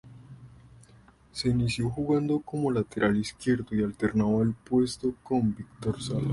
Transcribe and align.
Se 1.31 1.47
inició 1.49 1.91
jugando 1.91 2.39
como 2.39 2.71
lateral 2.71 3.15
izquierdo 3.17 3.75
y 3.75 3.83
alternaba 3.83 4.41
el 4.41 4.55
puesto 4.55 5.13
con 5.21 5.55
Víctor 5.55 6.01
Salas. 6.01 6.23